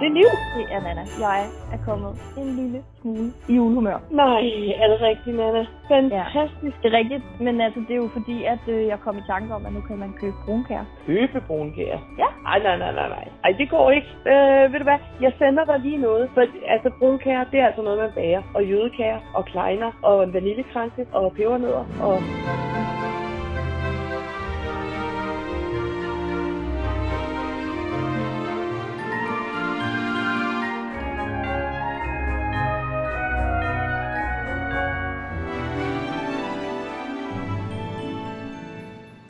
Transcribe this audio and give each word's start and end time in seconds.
Det 0.00 0.06
er 0.06 0.14
liv. 0.20 0.30
Det 0.56 0.66
er 0.74 0.80
Nana. 0.86 1.04
Jeg 1.26 1.40
er 1.74 1.78
kommet 1.88 2.12
en 2.36 2.56
lille 2.60 2.82
smule 3.00 3.26
i 3.48 3.54
julehumør. 3.54 3.98
Nej, 4.10 4.42
er 4.82 4.86
det 4.92 5.00
rigtigt, 5.00 5.36
Nana? 5.36 5.66
Fantastisk. 5.88 6.76
Ja, 6.76 6.88
det 6.88 6.94
er 6.94 6.98
rigtigt, 6.98 7.22
men 7.40 7.60
altså, 7.60 7.80
det 7.80 7.90
er 7.90 8.02
jo 8.04 8.08
fordi, 8.12 8.44
at 8.44 8.64
øh, 8.68 8.86
jeg 8.86 8.98
kom 9.04 9.18
i 9.18 9.22
tanke 9.26 9.54
om, 9.54 9.66
at 9.66 9.72
nu 9.72 9.80
kan 9.80 9.96
man 9.98 10.12
købe 10.20 10.36
brunkær. 10.44 10.82
Købe 11.06 11.40
brunkær? 11.46 11.96
Ja. 12.18 12.28
Ej, 12.46 12.58
nej, 12.66 12.76
nej, 12.78 12.92
nej, 12.94 13.08
nej. 13.08 13.28
Ej, 13.44 13.52
det 13.58 13.70
går 13.70 13.90
ikke. 13.90 14.08
Øh, 14.26 14.72
ved 14.72 14.78
du 14.78 14.86
hvad? 14.90 15.00
Jeg 15.20 15.32
sender 15.38 15.64
dig 15.64 15.78
lige 15.80 15.96
noget. 15.98 16.30
For 16.34 16.42
altså, 16.74 16.90
brunkær, 16.98 17.44
det 17.52 17.60
er 17.60 17.66
altså 17.66 17.82
noget, 17.82 17.98
man 17.98 18.10
bager. 18.14 18.42
Og 18.54 18.64
jødekær, 18.64 19.16
og 19.34 19.44
kleiner, 19.44 19.90
og 20.02 20.34
vaniljekranse, 20.34 21.06
og 21.12 21.32
pebernødder, 21.32 21.84
og... 22.02 22.16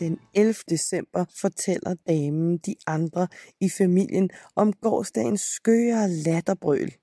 Den 0.00 0.18
11. 0.34 0.54
december 0.70 1.24
fortæller 1.40 1.94
damen 2.08 2.58
de 2.58 2.74
andre 2.86 3.28
i 3.60 3.68
familien 3.68 4.30
om 4.56 4.72
gårdsdagens 4.72 5.40
skøre 5.40 6.08
latterbrøl. 6.08 6.94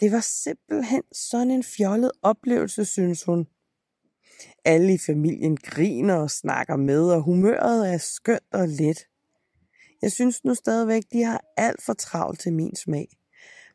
Det 0.00 0.12
var 0.12 0.20
simpelthen 0.20 1.02
sådan 1.12 1.50
en 1.50 1.62
fjollet 1.62 2.12
oplevelse, 2.22 2.84
synes 2.84 3.24
hun. 3.24 3.46
Alle 4.64 4.94
i 4.94 4.98
familien 4.98 5.56
griner 5.56 6.14
og 6.14 6.30
snakker 6.30 6.76
med, 6.76 7.10
og 7.10 7.22
humøret 7.22 7.92
er 7.92 7.98
skønt 7.98 8.52
og 8.52 8.68
let. 8.68 9.06
Jeg 10.02 10.12
synes 10.12 10.44
nu 10.44 10.54
stadigvæk, 10.54 11.02
de 11.12 11.22
har 11.22 11.44
alt 11.56 11.82
for 11.82 11.92
travlt 11.92 12.40
til 12.40 12.52
min 12.52 12.76
smag. 12.76 13.08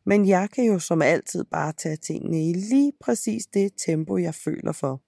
Men 0.05 0.27
jeg 0.27 0.49
kan 0.49 0.65
jo 0.65 0.79
som 0.79 1.01
altid 1.01 1.43
bare 1.43 1.73
tage 1.73 1.97
tingene 1.97 2.49
i 2.49 2.53
lige 2.53 2.93
præcis 3.01 3.45
det 3.45 3.73
tempo, 3.85 4.17
jeg 4.17 4.35
føler 4.35 4.71
for. 4.71 5.01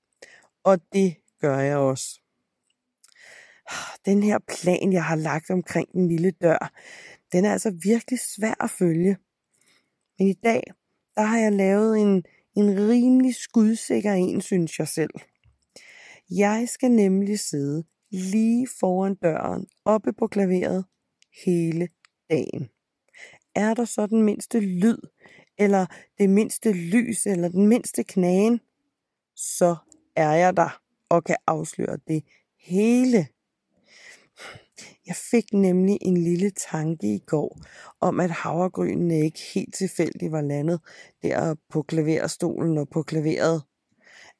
Og 0.63 0.79
det 0.93 1.15
gør 1.41 1.59
jeg 1.59 1.77
også. 1.77 2.20
Den 4.05 4.23
her 4.23 4.39
plan, 4.47 4.93
jeg 4.93 5.03
har 5.03 5.15
lagt 5.15 5.49
omkring 5.49 5.91
den 5.91 6.07
lille 6.07 6.31
dør, 6.31 6.71
den 7.31 7.45
er 7.45 7.51
altså 7.51 7.71
virkelig 7.83 8.19
svær 8.19 8.63
at 8.63 8.69
følge. 8.69 9.17
Men 10.19 10.27
i 10.27 10.33
dag, 10.33 10.63
der 11.15 11.21
har 11.21 11.37
jeg 11.37 11.51
lavet 11.51 11.99
en, 11.99 12.23
en 12.55 12.89
rimelig 12.89 13.35
skudsikker 13.35 14.13
en, 14.13 14.41
synes 14.41 14.79
jeg 14.79 14.87
selv. 14.87 15.13
Jeg 16.29 16.69
skal 16.69 16.91
nemlig 16.91 17.39
sidde 17.39 17.83
lige 18.11 18.67
foran 18.79 19.15
døren, 19.15 19.67
oppe 19.85 20.13
på 20.13 20.27
klaveret, 20.27 20.85
hele 21.45 21.89
dagen. 22.29 22.69
Er 23.55 23.73
der 23.73 23.85
så 23.85 24.07
den 24.07 24.23
mindste 24.23 24.59
lyd, 24.59 24.97
eller 25.57 25.85
det 26.17 26.29
mindste 26.29 26.73
lys, 26.73 27.25
eller 27.25 27.49
den 27.49 27.67
mindste 27.67 28.03
knagen, 28.03 28.59
så 29.35 29.75
er 30.15 30.31
jeg 30.31 30.57
der 30.57 30.81
og 31.09 31.23
kan 31.23 31.37
afsløre 31.47 31.97
det 32.07 32.23
hele. 32.59 33.27
Jeg 35.07 35.15
fik 35.15 35.53
nemlig 35.53 35.97
en 36.01 36.17
lille 36.17 36.51
tanke 36.71 37.15
i 37.15 37.19
går 37.19 37.61
om, 37.99 38.19
at 38.19 38.31
havregrynene 38.31 39.19
ikke 39.19 39.39
helt 39.53 39.75
tilfældigt 39.75 40.31
var 40.31 40.41
landet 40.41 40.79
der 41.21 41.55
på 41.69 41.81
klaverstolen 41.81 42.77
og 42.77 42.89
på 42.89 43.03
klaveret. 43.03 43.63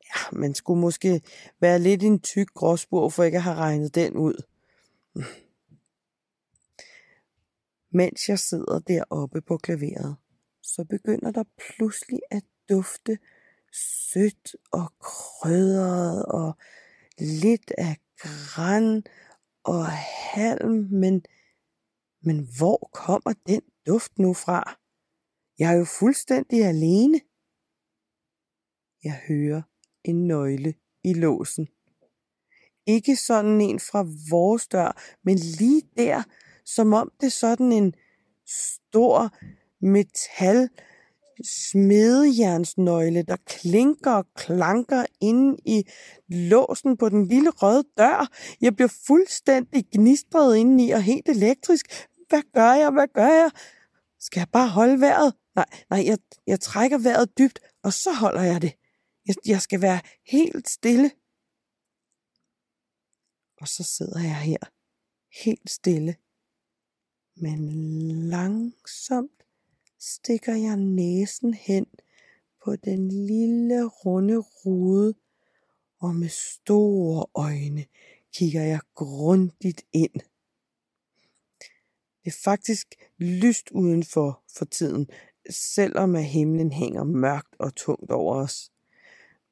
Ja, 0.04 0.38
man 0.38 0.56
skulle 0.56 0.82
måske 0.82 1.22
være 1.60 1.80
lidt 1.80 2.04
en 2.04 2.20
tyk 2.20 2.54
gråsbur, 2.54 3.10
for 3.10 3.24
ikke 3.24 3.38
at 3.38 3.44
have 3.44 3.56
regnet 3.56 3.96
den 3.96 4.14
ud. 4.14 4.44
Mens 7.94 8.30
jeg 8.30 8.40
sidder 8.40 8.80
deroppe 8.80 9.42
på 9.42 9.58
klaveret, 9.58 10.16
så 10.64 10.86
begynder 10.90 11.32
der 11.32 11.44
pludselig 11.58 12.20
at 12.32 12.44
dufte 12.70 13.18
sødt 14.12 14.56
og 14.72 14.94
krydret 15.00 16.26
og 16.26 16.58
lidt 17.20 17.72
af 17.78 17.98
græn 18.18 19.04
og 19.64 19.88
halm, 20.34 20.88
men, 20.92 21.26
men 22.22 22.48
hvor 22.58 22.90
kommer 22.94 23.34
den 23.48 23.62
duft 23.88 24.20
nu 24.20 24.34
fra? 24.34 24.78
Jeg 25.60 25.74
er 25.74 25.78
jo 25.78 25.86
fuldstændig 25.86 26.66
alene. 26.66 27.22
Jeg 29.04 29.22
hører 29.28 29.62
en 30.04 30.28
nøgle 30.28 30.74
i 31.04 31.14
låsen. 31.14 31.68
Ikke 32.86 33.16
sådan 33.16 33.62
en 33.62 33.80
fra 33.80 34.06
vores 34.30 34.68
dør, 34.68 35.18
men 35.24 35.38
lige 35.38 35.82
der, 35.98 36.24
som 36.66 36.94
om 36.94 37.12
det 37.20 37.26
er 37.26 37.32
sådan 37.32 37.72
en 37.72 37.94
stor 38.48 39.38
metal 39.86 40.70
smedejernsnøgle, 41.44 43.24
der 43.24 43.38
klinker 43.46 44.12
og 44.12 44.26
klanker 44.36 45.06
inde 45.22 45.58
i 45.66 45.84
låsen 46.28 46.98
på 46.98 47.10
den 47.10 47.28
lille 47.28 47.50
røde 47.50 47.84
dør. 47.98 48.30
Jeg 48.62 48.76
bliver 48.76 48.94
fuldstændig 49.08 49.86
gnistret 49.92 50.58
indeni 50.58 50.92
og 50.92 51.02
helt 51.02 51.30
elektrisk. 51.30 52.08
Hvad 52.30 52.42
gør 52.54 52.74
jeg? 52.74 52.92
Hvad 52.92 53.08
gør 53.08 53.28
jeg? 53.28 53.52
Skal 54.20 54.40
jeg 54.40 54.50
bare 54.50 54.70
holde 54.70 55.02
vejret? 55.02 55.34
Nej, 55.56 55.66
nej, 55.90 56.04
jeg, 56.06 56.18
jeg 56.48 56.60
trækker 56.60 56.98
vejret 56.98 57.38
dybt, 57.38 57.60
og 57.84 57.94
så 57.94 58.14
holder 58.14 58.42
jeg 58.42 58.62
det. 58.62 58.74
Jeg, 59.28 59.36
jeg 59.46 59.62
skal 59.62 59.82
være 59.82 60.00
helt 60.26 60.70
stille. 60.70 61.12
Og 63.62 63.68
så 63.68 63.84
sidder 63.84 64.20
jeg 64.20 64.40
her, 64.40 64.58
helt 65.44 65.70
stille. 65.70 66.16
Men 67.36 67.60
langsomt 68.30 69.41
stikker 70.02 70.56
jeg 70.56 70.78
næsen 70.78 71.54
hen 71.54 71.86
på 72.66 72.76
den 72.76 73.08
lille 73.08 73.86
runde 73.86 74.38
rude, 74.38 75.14
og 76.00 76.16
med 76.16 76.30
store 76.30 77.26
øjne 77.36 77.86
kigger 78.34 78.62
jeg 78.62 78.80
grundigt 78.96 79.82
ind. 79.94 80.14
Det 82.24 82.32
er 82.32 82.38
faktisk 82.44 82.96
lyst 83.18 83.72
udenfor 83.72 84.44
for 84.58 84.66
tiden, 84.66 85.10
selvom 85.50 86.16
at 86.16 86.26
himlen 86.26 86.72
hænger 86.72 87.04
mørkt 87.04 87.56
og 87.60 87.76
tungt 87.76 88.12
over 88.12 88.36
os. 88.36 88.72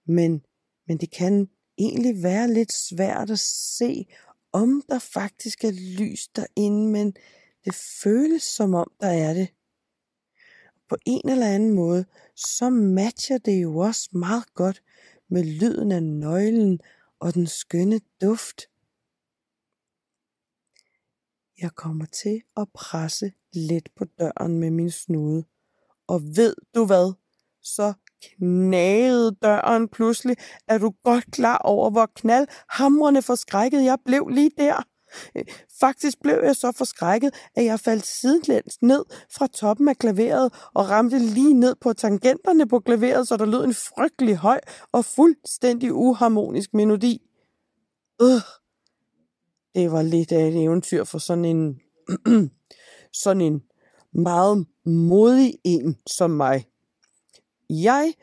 Men, 0.06 0.46
men 0.88 0.98
det 0.98 1.12
kan 1.12 1.50
egentlig 1.78 2.24
være 2.24 2.54
lidt 2.54 2.72
svært 2.72 3.30
at 3.30 3.40
se, 3.40 4.08
om 4.52 4.84
der 4.90 5.00
faktisk 5.00 5.64
er 5.64 5.72
lys 6.00 6.28
derinde, 6.28 6.92
men 6.92 7.16
det 7.66 7.76
føles 8.04 8.44
som 8.44 8.74
om 8.74 8.92
der 9.02 9.08
er 9.08 9.34
det 9.34 9.48
på 10.90 10.96
en 11.06 11.30
eller 11.30 11.48
anden 11.48 11.74
måde, 11.74 12.06
så 12.36 12.70
matcher 12.70 13.38
det 13.38 13.62
jo 13.64 13.78
også 13.78 14.10
meget 14.12 14.54
godt 14.54 14.84
med 15.30 15.44
lyden 15.44 15.92
af 15.92 16.04
nøglen 16.04 16.80
og 17.20 17.34
den 17.34 17.48
skønne 17.48 18.00
duft. 18.22 18.62
Jeg 21.62 21.72
kommer 21.76 22.06
til 22.06 22.42
at 22.58 22.68
presse 22.74 23.32
lidt 23.54 23.96
på 23.96 24.06
døren 24.06 24.60
med 24.60 24.72
min 24.72 24.92
snude. 24.92 25.46
Og 26.08 26.22
ved 26.22 26.56
du 26.76 26.86
hvad? 26.86 27.14
Så 27.62 27.94
knagede 28.22 29.36
døren 29.42 29.88
pludselig. 29.88 30.38
Er 30.68 30.78
du 30.78 30.94
godt 31.04 31.32
klar 31.32 31.58
over, 31.58 31.90
hvor 31.90 32.06
knaldhamrende 32.16 33.22
forskrækket 33.22 33.84
jeg 33.84 33.98
blev 34.06 34.28
lige 34.28 34.52
der? 34.58 34.84
Faktisk 35.82 36.22
blev 36.22 36.40
jeg 36.44 36.56
så 36.56 36.72
forskrækket, 36.72 37.34
at 37.56 37.66
jeg 37.66 37.80
faldt 37.80 38.06
sidelæns 38.06 38.82
ned 38.82 39.06
fra 39.32 39.48
toppen 39.48 39.88
af 39.88 39.98
klaveret 39.98 40.54
og 40.74 40.90
ramte 40.90 41.20
lige 41.20 41.54
ned 41.54 41.76
på 41.82 41.94
tangenterne 41.94 42.68
på 42.68 42.80
klaveret, 42.80 43.28
så 43.28 43.38
der 43.38 43.46
lød 43.46 43.64
en 43.64 43.74
frygtelig 43.74 44.36
høj 44.36 44.60
og 44.92 45.06
fuldstændig 45.06 45.94
uharmonisk 45.94 46.74
melodi. 46.74 47.22
Øh, 48.22 48.42
det 49.76 49.92
var 49.92 50.02
lidt 50.02 50.32
af 50.32 50.48
et 50.48 50.64
eventyr 50.64 51.04
for 51.04 51.18
sådan 51.18 51.46
en, 51.46 51.80
sådan 53.24 53.42
en 53.42 53.62
meget 54.14 54.66
modig 54.86 55.54
en 55.64 55.98
som 56.08 56.32
mig. 56.32 56.66
Jeg 57.70 58.14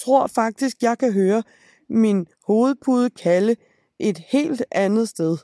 tror 0.00 0.26
faktisk, 0.26 0.82
jeg 0.82 0.98
kan 0.98 1.12
høre 1.12 1.42
min 1.88 2.26
hovedpude 2.46 3.10
kalde 3.10 3.56
et 3.98 4.18
helt 4.18 4.64
andet 4.70 5.08
sted. 5.08 5.36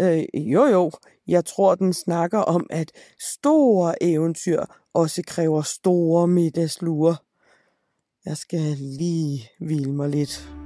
Øh, 0.00 0.24
jo 0.34 0.64
jo, 0.64 0.90
jeg 1.28 1.44
tror, 1.44 1.74
den 1.74 1.92
snakker 1.92 2.38
om, 2.38 2.66
at 2.70 2.92
store 3.36 4.02
eventyr 4.02 4.64
også 4.94 5.22
kræver 5.26 5.62
store 5.62 6.28
middagsluer. 6.28 7.14
Jeg 8.24 8.36
skal 8.36 8.76
lige 8.78 9.48
hvile 9.60 9.92
mig 9.92 10.08
lidt. 10.08 10.59